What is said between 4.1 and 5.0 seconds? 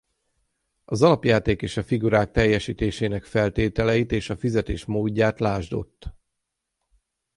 és a fizetés